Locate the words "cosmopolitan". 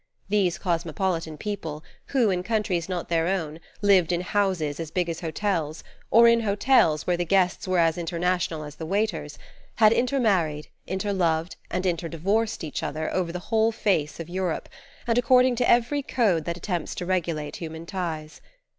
0.57-1.37